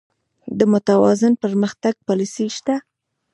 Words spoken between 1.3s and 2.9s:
پرمختګ پالیسي شته؟